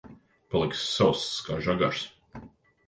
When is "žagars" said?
1.69-2.05